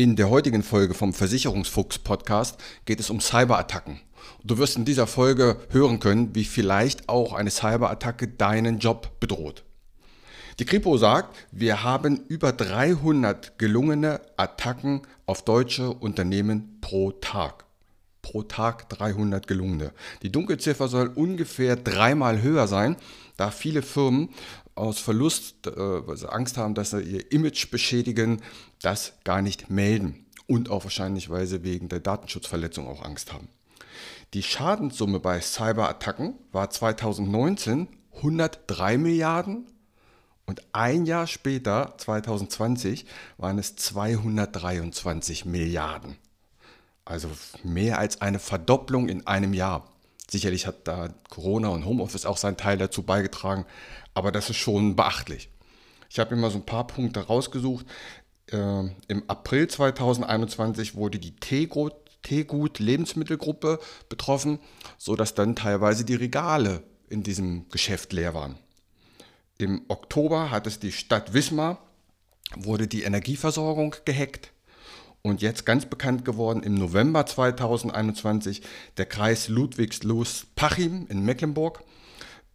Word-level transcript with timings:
In 0.00 0.16
der 0.16 0.30
heutigen 0.30 0.62
Folge 0.62 0.94
vom 0.94 1.12
Versicherungsfuchs 1.12 1.98
Podcast 1.98 2.58
geht 2.86 3.00
es 3.00 3.10
um 3.10 3.20
Cyberattacken. 3.20 4.00
Du 4.42 4.56
wirst 4.56 4.78
in 4.78 4.86
dieser 4.86 5.06
Folge 5.06 5.58
hören 5.68 6.00
können, 6.00 6.34
wie 6.34 6.44
vielleicht 6.44 7.10
auch 7.10 7.34
eine 7.34 7.50
Cyberattacke 7.50 8.26
deinen 8.26 8.78
Job 8.78 9.20
bedroht. 9.20 9.62
Die 10.58 10.64
Kripo 10.64 10.96
sagt, 10.96 11.36
wir 11.52 11.84
haben 11.84 12.18
über 12.28 12.52
300 12.52 13.58
gelungene 13.58 14.22
Attacken 14.38 15.02
auf 15.26 15.44
deutsche 15.44 15.90
Unternehmen 15.90 16.78
pro 16.80 17.10
Tag. 17.10 17.66
Pro 18.22 18.42
Tag 18.42 18.88
300 18.88 19.46
gelungene. 19.46 19.92
Die 20.22 20.32
Dunkelziffer 20.32 20.88
soll 20.88 21.08
ungefähr 21.14 21.76
dreimal 21.76 22.40
höher 22.40 22.68
sein, 22.68 22.96
da 23.36 23.50
viele 23.50 23.82
Firmen 23.82 24.30
aus 24.80 24.98
Verlust, 24.98 25.66
äh, 25.66 26.06
weil 26.06 26.16
sie 26.16 26.30
Angst 26.30 26.56
haben, 26.56 26.74
dass 26.74 26.90
sie 26.90 27.02
ihr 27.02 27.32
Image 27.32 27.70
beschädigen, 27.70 28.42
das 28.80 29.12
gar 29.24 29.42
nicht 29.42 29.70
melden. 29.70 30.26
Und 30.46 30.70
auch 30.70 30.84
wahrscheinlich, 30.84 31.30
wegen 31.30 31.88
der 31.88 32.00
Datenschutzverletzung 32.00 32.88
auch 32.88 33.02
Angst 33.04 33.32
haben. 33.32 33.48
Die 34.34 34.42
Schadenssumme 34.42 35.20
bei 35.20 35.40
Cyberattacken 35.40 36.34
war 36.50 36.70
2019 36.70 37.88
103 38.16 38.98
Milliarden 38.98 39.66
und 40.46 40.62
ein 40.72 41.06
Jahr 41.06 41.26
später, 41.26 41.94
2020, 41.96 43.06
waren 43.38 43.58
es 43.58 43.76
223 43.76 45.44
Milliarden. 45.44 46.16
Also 47.04 47.30
mehr 47.62 47.98
als 47.98 48.20
eine 48.20 48.38
Verdopplung 48.38 49.08
in 49.08 49.26
einem 49.26 49.54
Jahr. 49.54 49.88
Sicherlich 50.30 50.68
hat 50.68 50.86
da 50.86 51.08
Corona 51.28 51.70
und 51.70 51.84
Homeoffice 51.84 52.24
auch 52.24 52.36
seinen 52.36 52.56
Teil 52.56 52.78
dazu 52.78 53.02
beigetragen, 53.02 53.66
aber 54.14 54.30
das 54.30 54.48
ist 54.48 54.58
schon 54.58 54.94
beachtlich. 54.94 55.50
Ich 56.08 56.20
habe 56.20 56.36
mir 56.36 56.40
mal 56.40 56.52
so 56.52 56.58
ein 56.58 56.66
paar 56.66 56.86
Punkte 56.86 57.26
rausgesucht. 57.26 57.84
Äh, 58.46 58.84
Im 59.08 59.24
April 59.26 59.66
2021 59.66 60.94
wurde 60.94 61.18
die 61.18 61.34
Teegut, 61.34 61.94
Teegut 62.22 62.78
Lebensmittelgruppe 62.78 63.80
betroffen, 64.08 64.60
sodass 64.98 65.34
dann 65.34 65.56
teilweise 65.56 66.04
die 66.04 66.14
Regale 66.14 66.84
in 67.08 67.24
diesem 67.24 67.68
Geschäft 67.70 68.12
leer 68.12 68.32
waren. 68.32 68.56
Im 69.58 69.82
Oktober 69.88 70.52
hat 70.52 70.68
es 70.68 70.78
die 70.78 70.92
Stadt 70.92 71.34
Wismar, 71.34 71.78
wurde 72.54 72.86
die 72.86 73.02
Energieversorgung 73.02 73.96
gehackt. 74.04 74.52
Und 75.22 75.42
jetzt 75.42 75.66
ganz 75.66 75.84
bekannt 75.86 76.24
geworden 76.24 76.62
im 76.62 76.74
November 76.74 77.26
2021 77.26 78.62
der 78.96 79.06
Kreis 79.06 79.48
Ludwigslust-Pachim 79.48 81.06
in 81.08 81.24
Mecklenburg. 81.24 81.82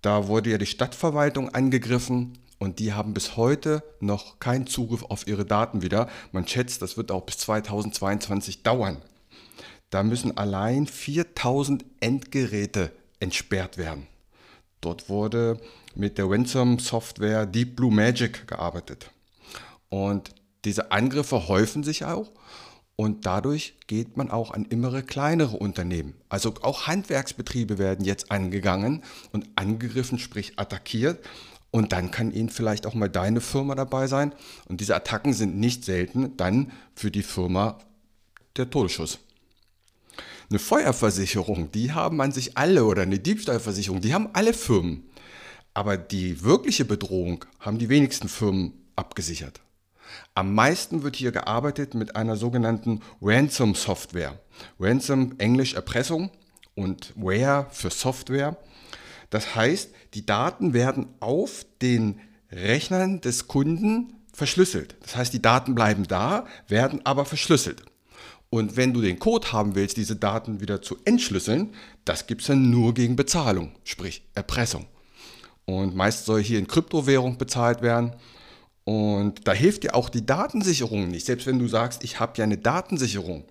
Da 0.02 0.28
wurde 0.28 0.52
ja 0.52 0.58
die 0.58 0.66
Stadtverwaltung 0.66 1.50
angegriffen 1.50 2.40
und 2.58 2.80
die 2.80 2.94
haben 2.94 3.14
bis 3.14 3.38
heute 3.38 3.84
noch 4.00 4.40
keinen 4.40 4.66
Zugriff 4.66 5.04
auf 5.04 5.28
ihre 5.28 5.46
Daten 5.46 5.82
wieder. 5.82 6.10
Man 6.32 6.48
schätzt, 6.48 6.82
das 6.82 6.98
wird 6.98 7.12
auch 7.12 7.24
bis 7.24 7.38
2022 7.40 8.64
dauern. 8.64 8.98
Da 9.90 10.04
müssen 10.04 10.38
allein 10.38 10.88
4000 10.88 11.86
Endgeräte 12.00 12.92
entsperrt 13.20 13.78
werden. 13.78 14.08
Dort 14.82 15.10
wurde 15.10 15.60
mit 15.96 16.18
der 16.18 16.30
Ransom-Software 16.30 17.46
Deep 17.46 17.76
Blue 17.76 17.94
Magic 17.94 18.48
gearbeitet. 18.48 19.12
Und 19.90 20.32
diese 20.66 20.92
Angriffe 20.92 21.48
häufen 21.48 21.84
sich 21.84 22.06
auch 22.06 22.32
und 22.96 23.26
dadurch 23.26 23.76
geht 23.88 24.16
man 24.16 24.32
auch 24.32 24.52
an 24.52 24.66
immer 24.66 25.02
kleinere 25.02 25.58
Unternehmen. 25.58 26.16
Also 26.30 26.54
auch 26.62 26.88
Handwerksbetriebe 26.88 27.78
werden 27.78 28.06
jetzt 28.06 28.32
angegangen 28.32 29.04
und 29.32 29.48
angegriffen, 29.56 30.18
sprich 30.18 30.54
attackiert. 30.58 31.24
Und 31.72 31.92
dann 31.92 32.10
kann 32.10 32.32
Ihnen 32.32 32.50
vielleicht 32.50 32.86
auch 32.86 32.94
mal 32.94 33.10
deine 33.10 33.42
Firma 33.42 33.76
dabei 33.76 34.08
sein. 34.08 34.34
Und 34.70 34.80
diese 34.80 34.96
Attacken 34.96 35.34
sind 35.34 35.58
nicht 35.58 35.84
selten 35.84 36.38
dann 36.38 36.72
für 36.96 37.12
die 37.12 37.24
Firma 37.24 37.80
der 38.56 38.70
Todesschuss. 38.70 39.20
Eine 40.50 40.60
Feuerversicherung, 40.60 41.72
die 41.72 41.92
haben 41.92 42.22
an 42.22 42.32
sich 42.32 42.58
alle 42.58 42.86
oder 42.86 43.02
eine 43.02 43.20
Diebstahlversicherung, 43.20 44.00
die 44.00 44.14
haben 44.14 44.30
alle 44.32 44.54
Firmen. 44.54 45.04
Aber 45.74 45.98
die 45.98 46.44
wirkliche 46.44 46.86
Bedrohung 46.86 47.44
haben 47.60 47.78
die 47.78 47.90
wenigsten 47.90 48.30
Firmen 48.30 48.72
abgesichert. 48.96 49.60
Am 50.34 50.54
meisten 50.54 51.04
wird 51.04 51.16
hier 51.16 51.32
gearbeitet 51.32 51.94
mit 51.94 52.16
einer 52.16 52.36
sogenannten 52.36 53.02
Ransom-Software. 53.22 54.40
Ransom, 54.80 55.36
Englisch 55.38 55.74
Erpressung 55.74 56.32
und 56.76 57.14
Ware 57.16 57.68
für 57.72 57.90
Software. 57.90 58.58
Das 59.30 59.56
heißt, 59.56 59.90
die 60.14 60.26
Daten 60.26 60.74
werden 60.74 61.08
auf 61.20 61.66
den 61.82 62.20
Rechnern 62.52 63.22
des 63.22 63.48
Kunden 63.48 64.14
verschlüsselt. 64.34 64.96
Das 65.02 65.16
heißt, 65.16 65.34
die 65.34 65.42
Daten 65.42 65.76
bleiben 65.76 66.08
da, 66.08 66.46
werden 66.68 67.02
aber 67.06 67.26
verschlüsselt. 67.26 67.84
Und 68.50 68.78
wenn 68.78 68.94
du 68.94 69.02
den 69.02 69.20
Code 69.20 69.52
haben 69.52 69.76
willst, 69.76 69.98
diese 69.98 70.16
Daten 70.16 70.62
wieder 70.62 70.82
zu 70.82 70.98
entschlüsseln, 71.04 71.74
das 72.06 72.28
gibt 72.28 72.42
es 72.42 72.48
dann 72.48 72.70
nur 72.70 72.94
gegen 72.94 73.16
Bezahlung, 73.16 73.72
sprich 73.84 74.24
Erpressung. 74.34 74.86
Und 75.66 75.96
meist 75.96 76.26
soll 76.26 76.42
hier 76.44 76.60
in 76.60 76.68
Kryptowährung 76.68 77.38
bezahlt 77.38 77.82
werden. 77.82 78.14
Und 78.86 79.48
da 79.48 79.52
hilft 79.52 79.84
dir 79.84 79.96
auch 79.96 80.10
die 80.10 80.26
Datensicherung 80.26 81.10
nicht. 81.10 81.26
Selbst 81.26 81.48
wenn 81.48 81.60
du 81.60 81.68
sagst, 81.68 82.04
ich 82.04 82.20
habe 82.20 82.34
ja 82.38 82.44
eine 82.44 82.58
Datensicherung. 82.58 83.44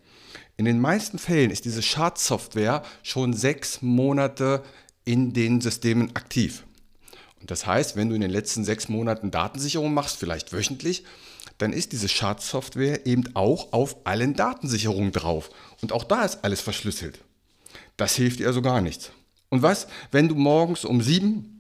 In 0.56 0.64
den 0.64 0.80
meisten 0.80 1.18
Fällen 1.18 1.50
ist 1.50 1.64
diese 1.64 1.82
Schadsoftware 1.82 2.84
schon 3.02 3.34
sechs 3.34 3.82
Monate 3.82 4.62
in 5.04 5.32
den 5.32 5.60
Systemen 5.60 6.14
aktiv. 6.14 6.64
Und 7.40 7.50
das 7.50 7.66
heißt, 7.66 7.96
wenn 7.96 8.08
du 8.08 8.14
in 8.14 8.20
den 8.20 8.30
letzten 8.30 8.64
sechs 8.64 8.88
Monaten 8.88 9.32
Datensicherung 9.32 9.92
machst, 9.92 10.16
vielleicht 10.16 10.52
wöchentlich, 10.52 11.04
dann 11.58 11.72
ist 11.72 11.92
diese 11.92 12.08
Schadsoftware 12.08 13.04
eben 13.06 13.24
auch 13.34 13.72
auf 13.72 13.96
allen 14.04 14.34
Datensicherungen 14.34 15.12
drauf. 15.12 15.50
Und 15.82 15.92
auch 15.92 16.04
da 16.04 16.24
ist 16.24 16.44
alles 16.44 16.60
verschlüsselt. 16.60 17.18
Das 17.96 18.14
hilft 18.14 18.38
dir 18.38 18.46
also 18.46 18.62
gar 18.62 18.80
nichts. 18.80 19.10
Und 19.50 19.62
was, 19.62 19.88
wenn 20.10 20.28
du 20.28 20.36
morgens 20.36 20.84
um 20.84 21.02
sieben 21.02 21.53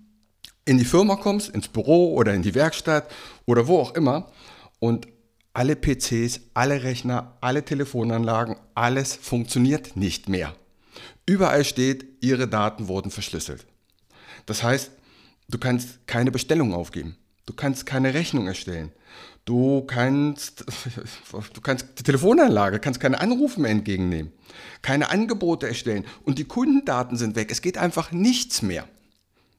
in 0.64 0.78
die 0.78 0.84
Firma 0.84 1.16
kommst, 1.16 1.50
ins 1.50 1.68
Büro 1.68 2.14
oder 2.14 2.34
in 2.34 2.42
die 2.42 2.54
Werkstatt 2.54 3.10
oder 3.46 3.66
wo 3.66 3.78
auch 3.78 3.94
immer 3.94 4.30
und 4.78 5.08
alle 5.52 5.76
PCs, 5.76 6.40
alle 6.54 6.82
Rechner, 6.82 7.36
alle 7.40 7.64
Telefonanlagen, 7.64 8.56
alles 8.74 9.14
funktioniert 9.14 9.96
nicht 9.96 10.28
mehr. 10.28 10.54
Überall 11.26 11.64
steht, 11.64 12.04
Ihre 12.20 12.48
Daten 12.48 12.88
wurden 12.88 13.10
verschlüsselt. 13.10 13.64
Das 14.46 14.62
heißt, 14.62 14.90
du 15.48 15.58
kannst 15.58 16.06
keine 16.06 16.30
Bestellung 16.30 16.74
aufgeben. 16.74 17.16
Du 17.46 17.52
kannst 17.52 17.86
keine 17.86 18.14
Rechnung 18.14 18.46
erstellen. 18.46 18.90
Du 19.44 19.82
kannst, 19.82 20.64
du 21.52 21.60
kannst 21.60 21.86
die 21.98 22.02
Telefonanlage, 22.02 22.80
kannst 22.80 23.00
keine 23.00 23.20
Anrufe 23.20 23.60
mehr 23.60 23.70
entgegennehmen. 23.70 24.32
Keine 24.82 25.10
Angebote 25.10 25.68
erstellen. 25.68 26.04
Und 26.24 26.38
die 26.38 26.44
Kundendaten 26.44 27.16
sind 27.16 27.36
weg. 27.36 27.50
Es 27.50 27.62
geht 27.62 27.78
einfach 27.78 28.10
nichts 28.10 28.62
mehr 28.62 28.88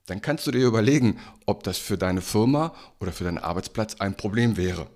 dann 0.05 0.21
kannst 0.21 0.45
du 0.45 0.51
dir 0.51 0.65
überlegen, 0.65 1.19
ob 1.45 1.63
das 1.63 1.77
für 1.77 1.97
deine 1.97 2.21
Firma 2.21 2.73
oder 2.99 3.11
für 3.11 3.23
deinen 3.23 3.37
Arbeitsplatz 3.37 3.95
ein 3.95 4.15
Problem 4.15 4.57
wäre. 4.57 4.87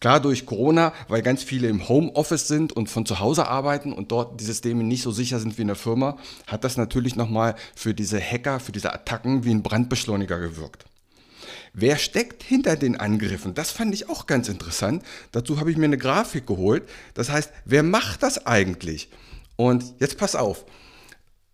Klar, 0.00 0.18
durch 0.18 0.46
Corona, 0.46 0.94
weil 1.08 1.20
ganz 1.20 1.42
viele 1.42 1.68
im 1.68 1.86
Homeoffice 1.86 2.48
sind 2.48 2.72
und 2.72 2.88
von 2.88 3.04
zu 3.04 3.20
Hause 3.20 3.46
arbeiten 3.46 3.92
und 3.92 4.10
dort 4.10 4.40
die 4.40 4.44
Systeme 4.44 4.82
nicht 4.82 5.02
so 5.02 5.10
sicher 5.10 5.38
sind 5.38 5.58
wie 5.58 5.62
in 5.62 5.68
der 5.68 5.76
Firma, 5.76 6.16
hat 6.46 6.64
das 6.64 6.78
natürlich 6.78 7.16
nochmal 7.16 7.54
für 7.76 7.92
diese 7.92 8.18
Hacker, 8.18 8.60
für 8.60 8.72
diese 8.72 8.94
Attacken 8.94 9.44
wie 9.44 9.50
ein 9.50 9.62
Brandbeschleuniger 9.62 10.40
gewirkt. 10.40 10.86
Wer 11.74 11.98
steckt 11.98 12.42
hinter 12.42 12.76
den 12.76 12.96
Angriffen? 12.96 13.54
Das 13.54 13.70
fand 13.70 13.92
ich 13.92 14.08
auch 14.08 14.26
ganz 14.26 14.48
interessant. 14.48 15.04
Dazu 15.32 15.60
habe 15.60 15.70
ich 15.70 15.76
mir 15.76 15.84
eine 15.84 15.98
Grafik 15.98 16.46
geholt. 16.46 16.88
Das 17.14 17.30
heißt, 17.30 17.52
wer 17.64 17.82
macht 17.82 18.22
das 18.22 18.46
eigentlich? 18.46 19.10
Und 19.56 19.84
jetzt 20.00 20.16
pass 20.16 20.34
auf. 20.34 20.64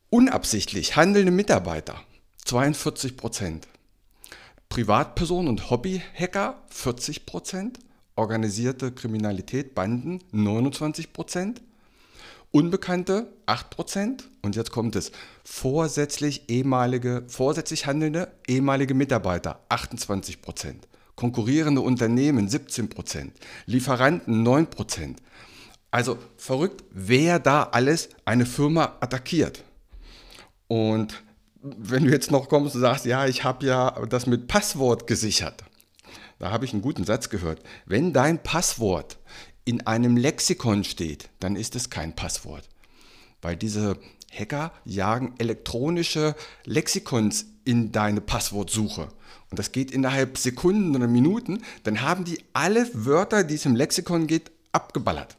Unabsichtlich 0.09 0.95
handelnde 0.97 1.33
Mitarbeiter 1.33 2.01
42 2.47 3.17
Prozent. 3.17 3.67
Privatpersonen 4.69 5.49
und 5.49 5.69
Hobbyhacker 5.69 6.63
40 6.69 7.27
Prozent. 7.27 7.81
Organisierte 8.15 8.93
Kriminalität, 8.93 9.75
Banden 9.75 10.21
29 10.31 11.13
Prozent. 11.13 11.61
Unbekannte 12.53 13.33
8% 13.47 14.23
und 14.43 14.55
jetzt 14.55 14.71
kommt 14.71 14.95
es, 14.95 15.11
vorsätzlich 15.45 16.49
ehemalige, 16.49 17.25
vorsätzlich 17.27 17.87
handelnde 17.87 18.33
ehemalige 18.47 18.95
Mitarbeiter 18.95 19.61
28%, 19.69 20.77
konkurrierende 21.17 21.81
Unternehmen 21.81 22.49
17%, 22.49 23.33
Lieferanten 23.67 24.47
9%. 24.47 25.17
Also 25.91 26.17
verrückt, 26.37 26.85
wer 26.93 27.41
da 27.41 27.65
alles 27.65 28.09
eine 28.25 28.47
Firma 28.47 28.97
attackiert. 29.01 29.65
Und 30.69 31.26
wenn 31.79 32.05
du 32.05 32.11
jetzt 32.11 32.31
noch 32.31 32.49
kommst 32.49 32.75
und 32.75 32.81
sagst, 32.81 33.07
ja, 33.07 33.27
ich 33.27 33.45
habe 33.45 33.67
ja 33.67 33.91
das 34.09 34.27
mit 34.27 34.49
Passwort 34.49 35.07
gesichert, 35.07 35.65
da 36.39 36.51
habe 36.51 36.65
ich 36.65 36.73
einen 36.73 36.83
guten 36.83 37.05
Satz 37.05 37.31
gehört. 37.31 37.63
Wenn 37.87 38.13
dein 38.13 38.43
Passwort 38.43 39.19
in 39.65 39.87
einem 39.87 40.17
Lexikon 40.17 40.85
steht, 40.85 41.29
dann 41.41 41.57
ist 41.57 41.75
es 41.77 41.91
kein 41.91 42.15
Passwort. 42.15 42.69
Weil 43.43 43.57
diese 43.57 43.99
Hacker 44.31 44.73
jagen 44.85 45.35
elektronische 45.39 46.35
Lexikons 46.65 47.47
in 47.65 47.93
deine 47.93 48.21
Passwortsuche. 48.21 49.09
Und 49.51 49.59
das 49.59 49.73
geht 49.73 49.91
innerhalb 49.91 50.39
Sekunden 50.39 50.95
oder 50.95 51.09
Minuten. 51.09 51.63
Dann 51.85 52.03
haben 52.03 52.25
die 52.25 52.39
alle 52.53 52.89
Wörter, 52.93 53.45
die 53.45 53.55
es 53.55 53.67
im 53.67 53.77
Lexikon 53.77 54.27
geht, 54.27 54.51
abgeballert. 54.73 55.37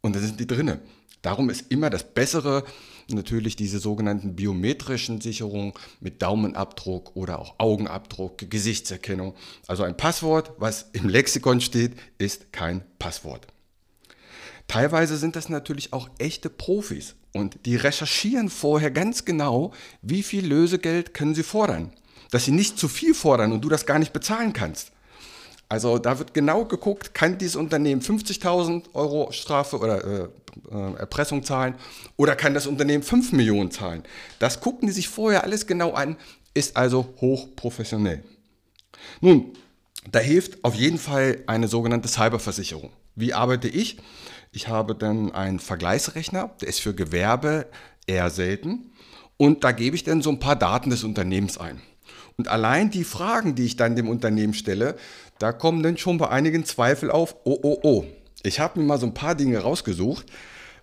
Und 0.00 0.14
da 0.14 0.20
sind 0.20 0.38
die 0.38 0.46
drinne. 0.46 0.80
Darum 1.24 1.48
ist 1.48 1.70
immer 1.70 1.88
das 1.88 2.04
Bessere 2.04 2.64
natürlich 3.08 3.56
diese 3.56 3.78
sogenannten 3.78 4.36
biometrischen 4.36 5.22
Sicherungen 5.22 5.72
mit 6.00 6.20
Daumenabdruck 6.20 7.16
oder 7.16 7.38
auch 7.38 7.54
Augenabdruck, 7.56 8.50
Gesichtserkennung. 8.50 9.34
Also 9.66 9.84
ein 9.84 9.96
Passwort, 9.96 10.52
was 10.58 10.90
im 10.92 11.08
Lexikon 11.08 11.62
steht, 11.62 11.92
ist 12.18 12.52
kein 12.52 12.84
Passwort. 12.98 13.46
Teilweise 14.68 15.16
sind 15.16 15.34
das 15.34 15.48
natürlich 15.48 15.94
auch 15.94 16.10
echte 16.18 16.50
Profis 16.50 17.14
und 17.32 17.58
die 17.64 17.76
recherchieren 17.76 18.50
vorher 18.50 18.90
ganz 18.90 19.24
genau, 19.24 19.72
wie 20.02 20.22
viel 20.22 20.46
Lösegeld 20.46 21.14
können 21.14 21.34
sie 21.34 21.42
fordern. 21.42 21.90
Dass 22.32 22.44
sie 22.44 22.52
nicht 22.52 22.78
zu 22.78 22.86
viel 22.86 23.14
fordern 23.14 23.52
und 23.52 23.62
du 23.62 23.70
das 23.70 23.86
gar 23.86 23.98
nicht 23.98 24.12
bezahlen 24.12 24.52
kannst. 24.52 24.92
Also 25.74 25.98
da 25.98 26.20
wird 26.20 26.34
genau 26.34 26.66
geguckt, 26.66 27.14
kann 27.14 27.36
dieses 27.36 27.56
Unternehmen 27.56 28.00
50.000 28.00 28.94
Euro 28.94 29.32
Strafe 29.32 29.76
oder 29.76 30.04
äh, 30.04 30.28
äh, 30.70 30.94
Erpressung 31.00 31.42
zahlen 31.42 31.74
oder 32.16 32.36
kann 32.36 32.54
das 32.54 32.68
Unternehmen 32.68 33.02
5 33.02 33.32
Millionen 33.32 33.72
zahlen. 33.72 34.04
Das 34.38 34.60
gucken 34.60 34.86
die 34.86 34.94
sich 34.94 35.08
vorher 35.08 35.42
alles 35.42 35.66
genau 35.66 35.90
an, 35.90 36.16
ist 36.54 36.76
also 36.76 37.12
hochprofessionell. 37.20 38.22
Nun, 39.20 39.54
da 40.12 40.20
hilft 40.20 40.62
auf 40.62 40.76
jeden 40.76 40.98
Fall 40.98 41.42
eine 41.48 41.66
sogenannte 41.66 42.06
Cyberversicherung. 42.06 42.90
Wie 43.16 43.34
arbeite 43.34 43.66
ich? 43.66 43.98
Ich 44.52 44.68
habe 44.68 44.94
dann 44.94 45.32
einen 45.32 45.58
Vergleichsrechner, 45.58 46.52
der 46.60 46.68
ist 46.68 46.82
für 46.82 46.94
Gewerbe 46.94 47.66
eher 48.06 48.30
selten. 48.30 48.92
Und 49.36 49.64
da 49.64 49.72
gebe 49.72 49.96
ich 49.96 50.04
dann 50.04 50.22
so 50.22 50.30
ein 50.30 50.38
paar 50.38 50.54
Daten 50.54 50.90
des 50.90 51.02
Unternehmens 51.02 51.58
ein. 51.58 51.82
Und 52.36 52.48
allein 52.48 52.90
die 52.90 53.04
Fragen, 53.04 53.54
die 53.54 53.64
ich 53.64 53.76
dann 53.76 53.96
dem 53.96 54.08
Unternehmen 54.08 54.54
stelle, 54.54 54.96
da 55.38 55.52
kommen 55.52 55.82
dann 55.82 55.96
schon 55.96 56.18
bei 56.18 56.28
einigen 56.28 56.64
Zweifel 56.64 57.10
auf, 57.10 57.36
oh, 57.44 57.58
oh, 57.62 57.78
oh. 57.82 58.04
Ich 58.42 58.60
habe 58.60 58.78
mir 58.78 58.86
mal 58.86 58.98
so 58.98 59.06
ein 59.06 59.14
paar 59.14 59.34
Dinge 59.34 59.58
rausgesucht. 59.58 60.26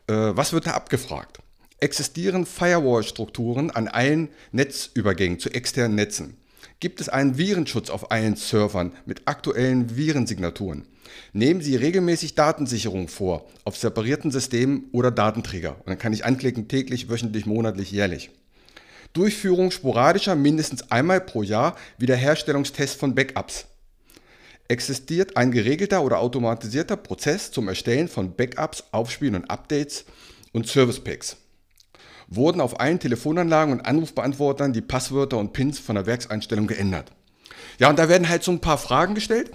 Äh, 0.08 0.14
was 0.14 0.54
wird 0.54 0.68
da 0.68 0.72
abgefragt? 0.72 1.40
Existieren 1.80 2.46
Firewall-Strukturen 2.46 3.72
an 3.72 3.88
allen 3.88 4.30
Netzübergängen 4.52 5.40
zu 5.40 5.50
externen 5.50 5.96
Netzen? 5.96 6.38
Gibt 6.80 7.02
es 7.02 7.10
einen 7.10 7.38
Virenschutz 7.38 7.90
auf 7.90 8.12
allen 8.12 8.36
Servern 8.36 8.94
mit 9.06 9.28
aktuellen 9.28 9.96
Virensignaturen? 9.96 10.88
Nehmen 11.34 11.62
Sie 11.62 11.76
regelmäßig 11.76 12.36
Datensicherung 12.36 13.08
vor 13.08 13.48
auf 13.64 13.78
separierten 13.78 14.32
Systemen 14.32 14.86
oder 14.92 15.12
Datenträger. 15.12 15.76
Und 15.80 15.88
dann 15.88 15.98
kann 15.98 16.14
ich 16.14 16.26
anklicken 16.26 16.68
täglich, 16.68 17.10
wöchentlich, 17.10 17.46
monatlich, 17.46 17.92
jährlich. 17.92 18.32
Durchführung 19.14 19.72
sporadischer 19.72 20.36
mindestens 20.36 20.90
einmal 20.92 21.22
pro 21.22 21.44
Jahr 21.44 21.76
Wiederherstellungstests 21.98 22.96
von 22.96 23.14
Backups. 23.14 23.66
Existiert 24.68 25.36
ein 25.36 25.52
geregelter 25.52 26.02
oder 26.02 26.20
automatisierter 26.20 26.96
Prozess 26.96 27.52
zum 27.52 27.68
Erstellen 27.68 28.08
von 28.08 28.36
Backups, 28.36 28.86
Aufspielen 28.92 29.36
und 29.36 29.52
Updates 29.52 30.06
und 30.54 30.68
Service 30.68 31.02
Packs. 31.02 31.36
Wurden 32.28 32.62
auf 32.62 32.80
allen 32.80 33.00
Telefonanlagen 33.00 33.74
und 33.74 33.86
Anrufbeantwortern 33.86 34.72
die 34.72 34.82
Passwörter 34.82 35.38
und 35.38 35.52
Pins 35.52 35.80
von 35.80 35.96
der 35.96 36.06
Werkseinstellung 36.06 36.68
geändert. 36.68 37.12
Ja, 37.80 37.90
und 37.90 38.00
da 38.00 38.08
werden 38.08 38.30
halt 38.30 38.44
so 38.44 38.52
ein 38.52 38.62
paar 38.62 38.78
Fragen 38.78 39.16
gestellt 39.16 39.52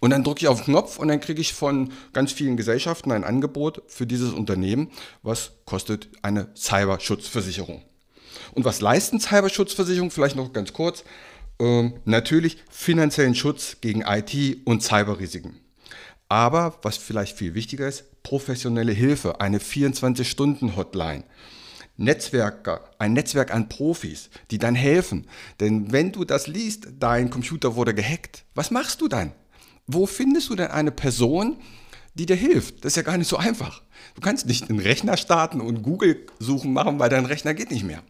und 0.00 0.10
dann 0.10 0.22
drücke 0.22 0.40
ich 0.40 0.48
auf 0.48 0.58
den 0.58 0.74
Knopf 0.74 0.98
und 0.98 1.08
dann 1.08 1.20
kriege 1.20 1.40
ich 1.40 1.54
von 1.54 1.92
ganz 2.12 2.32
vielen 2.32 2.58
Gesellschaften 2.58 3.12
ein 3.12 3.24
Angebot 3.24 3.82
für 3.86 4.06
dieses 4.06 4.32
Unternehmen, 4.32 4.90
was 5.22 5.52
kostet 5.64 6.10
eine 6.20 6.48
Cyberschutzversicherung. 6.54 7.82
Und 8.52 8.64
was 8.64 8.80
leisten 8.80 9.20
Cyberschutzversicherungen? 9.20 10.10
Vielleicht 10.10 10.36
noch 10.36 10.52
ganz 10.52 10.72
kurz. 10.72 11.04
Ähm, 11.58 11.94
natürlich 12.04 12.58
finanziellen 12.70 13.34
Schutz 13.34 13.78
gegen 13.80 14.02
IT- 14.02 14.66
und 14.66 14.82
Cyberrisiken. 14.82 15.60
Aber 16.28 16.78
was 16.82 16.96
vielleicht 16.96 17.36
viel 17.36 17.54
wichtiger 17.54 17.86
ist, 17.86 18.22
professionelle 18.22 18.92
Hilfe, 18.92 19.40
eine 19.40 19.58
24-Stunden-Hotline. 19.58 21.24
Netzwerker, 21.98 22.90
ein 22.98 23.14
Netzwerk 23.14 23.54
an 23.54 23.68
Profis, 23.68 24.28
die 24.50 24.58
dann 24.58 24.74
helfen. 24.74 25.26
Denn 25.60 25.92
wenn 25.92 26.12
du 26.12 26.24
das 26.24 26.46
liest, 26.46 26.88
dein 26.98 27.30
Computer 27.30 27.74
wurde 27.74 27.94
gehackt, 27.94 28.44
was 28.54 28.70
machst 28.70 29.00
du 29.00 29.08
dann? 29.08 29.32
Wo 29.86 30.06
findest 30.06 30.50
du 30.50 30.56
denn 30.56 30.70
eine 30.70 30.90
Person, 30.90 31.56
die 32.14 32.26
dir 32.26 32.36
hilft? 32.36 32.84
Das 32.84 32.92
ist 32.92 32.96
ja 32.96 33.02
gar 33.02 33.16
nicht 33.16 33.28
so 33.28 33.36
einfach. 33.36 33.82
Du 34.14 34.20
kannst 34.20 34.46
nicht 34.46 34.68
einen 34.68 34.80
Rechner 34.80 35.16
starten 35.16 35.60
und 35.60 35.82
Google 35.82 36.26
suchen 36.38 36.72
machen, 36.72 36.98
weil 36.98 37.08
dein 37.08 37.24
Rechner 37.24 37.54
geht 37.54 37.70
nicht 37.70 37.84
mehr. 37.84 38.02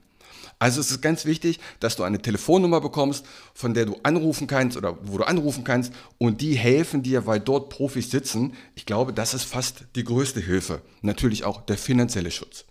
Also 0.59 0.81
es 0.81 0.91
ist 0.91 1.03
ganz 1.03 1.27
wichtig, 1.27 1.61
dass 1.81 1.97
du 1.97 2.03
eine 2.03 2.21
Telefonnummer 2.21 2.81
bekommst, 2.81 3.27
von 3.53 3.75
der 3.75 3.85
du 3.85 3.97
anrufen 4.03 4.47
kannst 4.47 4.77
oder 4.79 4.97
wo 5.03 5.19
du 5.19 5.25
anrufen 5.25 5.65
kannst 5.65 5.93
und 6.17 6.41
die 6.41 6.55
helfen 6.55 7.03
dir, 7.03 7.27
weil 7.27 7.41
dort 7.41 7.69
Profis 7.69 8.11
sitzen. 8.11 8.55
Ich 8.75 8.87
glaube, 8.87 9.13
das 9.13 9.35
ist 9.35 9.45
fast 9.45 9.85
die 9.97 10.05
größte 10.05 10.41
Hilfe. 10.41 10.81
Natürlich 11.03 11.45
auch 11.45 11.61
der 11.61 11.77
finanzielle 11.77 12.31
Schutz. 12.31 12.65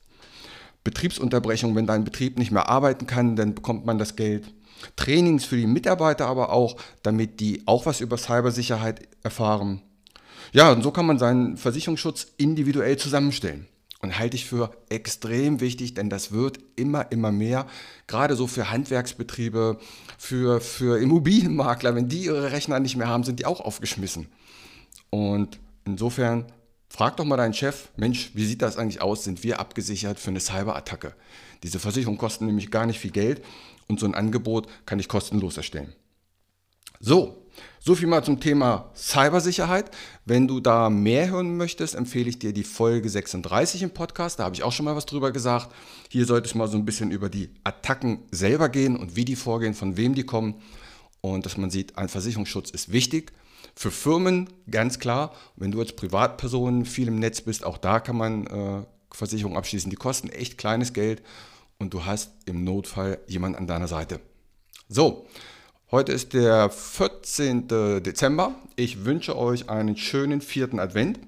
Betriebsunterbrechung, 0.83 1.75
wenn 1.75 1.87
dein 1.87 2.03
Betrieb 2.03 2.39
nicht 2.39 2.51
mehr 2.51 2.69
arbeiten 2.69 3.05
kann, 3.07 3.35
dann 3.35 3.53
bekommt 3.53 3.85
man 3.85 3.99
das 3.99 4.15
Geld. 4.15 4.45
Trainings 4.95 5.45
für 5.45 5.57
die 5.57 5.67
Mitarbeiter 5.67 6.27
aber 6.27 6.51
auch, 6.51 6.77
damit 7.03 7.39
die 7.39 7.63
auch 7.65 7.85
was 7.85 8.01
über 8.01 8.17
Cybersicherheit 8.17 9.07
erfahren. 9.23 9.81
Ja, 10.53 10.71
und 10.71 10.83
so 10.83 10.91
kann 10.91 11.05
man 11.05 11.19
seinen 11.19 11.57
Versicherungsschutz 11.57 12.27
individuell 12.37 12.97
zusammenstellen. 12.97 13.67
Und 14.01 14.19
halte 14.19 14.35
ich 14.35 14.45
für 14.45 14.75
extrem 14.89 15.61
wichtig, 15.61 15.93
denn 15.93 16.09
das 16.09 16.31
wird 16.31 16.59
immer, 16.75 17.11
immer 17.11 17.31
mehr. 17.31 17.65
Gerade 18.07 18.35
so 18.35 18.45
für 18.45 18.69
Handwerksbetriebe, 18.69 19.79
für, 20.17 20.61
für 20.61 20.99
Immobilienmakler, 20.99 21.95
wenn 21.95 22.09
die 22.09 22.25
ihre 22.25 22.51
Rechner 22.51 22.79
nicht 22.79 22.97
mehr 22.97 23.07
haben, 23.07 23.23
sind 23.23 23.39
die 23.39 23.45
auch 23.45 23.61
aufgeschmissen. 23.61 24.27
Und 25.09 25.59
insofern 25.85 26.45
frag 26.89 27.17
doch 27.17 27.25
mal 27.25 27.37
deinen 27.37 27.53
Chef, 27.53 27.89
Mensch, 27.95 28.31
wie 28.33 28.45
sieht 28.45 28.61
das 28.61 28.77
eigentlich 28.77 29.01
aus? 29.01 29.23
Sind 29.23 29.43
wir 29.43 29.59
abgesichert 29.59 30.19
für 30.19 30.29
eine 30.29 30.39
Cyberattacke? 30.39 31.13
Diese 31.63 31.79
Versicherungen 31.79 32.19
kosten 32.19 32.45
nämlich 32.45 32.71
gar 32.71 32.85
nicht 32.85 32.99
viel 32.99 33.11
Geld 33.11 33.43
und 33.87 33.99
so 33.99 34.05
ein 34.05 34.15
Angebot 34.15 34.67
kann 34.85 34.99
ich 34.99 35.07
kostenlos 35.07 35.57
erstellen. 35.57 35.93
So, 36.99 37.44
so 37.79 37.95
viel 37.95 38.07
mal 38.07 38.23
zum 38.23 38.39
Thema 38.39 38.89
Cybersicherheit. 38.95 39.91
Wenn 40.25 40.47
du 40.47 40.59
da 40.59 40.89
mehr 40.89 41.29
hören 41.29 41.57
möchtest, 41.57 41.95
empfehle 41.95 42.29
ich 42.29 42.39
dir 42.39 42.53
die 42.53 42.63
Folge 42.63 43.09
36 43.09 43.83
im 43.83 43.91
Podcast. 43.91 44.39
Da 44.39 44.45
habe 44.45 44.55
ich 44.55 44.63
auch 44.63 44.71
schon 44.71 44.85
mal 44.85 44.95
was 44.95 45.05
drüber 45.05 45.31
gesagt. 45.31 45.73
Hier 46.09 46.25
sollte 46.25 46.47
es 46.47 46.55
mal 46.55 46.67
so 46.67 46.77
ein 46.77 46.85
bisschen 46.85 47.11
über 47.11 47.29
die 47.29 47.49
Attacken 47.63 48.19
selber 48.31 48.69
gehen 48.69 48.95
und 48.95 49.15
wie 49.15 49.25
die 49.25 49.35
vorgehen, 49.35 49.73
von 49.73 49.97
wem 49.97 50.15
die 50.15 50.25
kommen. 50.25 50.55
Und 51.21 51.45
dass 51.45 51.57
man 51.57 51.69
sieht, 51.69 51.97
ein 51.97 52.09
Versicherungsschutz 52.09 52.71
ist 52.71 52.91
wichtig. 52.91 53.33
Für 53.75 53.91
Firmen 53.91 54.49
ganz 54.69 54.99
klar. 54.99 55.33
Wenn 55.55 55.71
du 55.71 55.79
als 55.79 55.95
Privatperson 55.95 56.85
viel 56.85 57.07
im 57.07 57.19
Netz 57.19 57.41
bist, 57.41 57.63
auch 57.63 57.77
da 57.77 57.99
kann 57.99 58.15
man 58.15 58.47
äh, 58.47 58.85
Versicherungen 59.11 59.57
abschließen. 59.57 59.89
Die 59.89 59.95
kosten 59.95 60.29
echt 60.29 60.57
kleines 60.57 60.93
Geld 60.93 61.21
und 61.77 61.93
du 61.93 62.05
hast 62.05 62.31
im 62.45 62.63
Notfall 62.63 63.19
jemand 63.27 63.57
an 63.57 63.67
deiner 63.67 63.87
Seite. 63.87 64.19
So, 64.87 65.27
heute 65.91 66.11
ist 66.11 66.33
der 66.33 66.69
14. 66.69 67.67
Dezember. 67.67 68.55
Ich 68.75 69.05
wünsche 69.05 69.37
euch 69.37 69.69
einen 69.69 69.97
schönen 69.97 70.41
vierten 70.41 70.79
Advent 70.79 71.19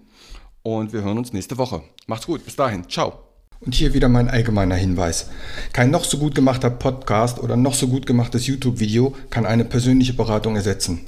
und 0.63 0.93
wir 0.93 1.03
hören 1.03 1.17
uns 1.17 1.33
nächste 1.33 1.57
Woche. 1.57 1.83
Macht's 2.07 2.27
gut, 2.27 2.43
bis 2.45 2.55
dahin, 2.55 2.89
ciao. 2.89 3.19
Und 3.59 3.73
hier 3.73 3.93
wieder 3.93 4.09
mein 4.09 4.29
allgemeiner 4.29 4.75
Hinweis. 4.75 5.29
Kein 5.73 5.89
noch 5.89 6.03
so 6.03 6.17
gut 6.17 6.35
gemachter 6.35 6.69
Podcast 6.69 7.39
oder 7.39 7.55
noch 7.55 7.73
so 7.73 7.87
gut 7.87 8.05
gemachtes 8.05 8.45
YouTube-Video 8.45 9.15
kann 9.29 9.45
eine 9.45 9.65
persönliche 9.65 10.13
Beratung 10.13 10.55
ersetzen. 10.55 11.07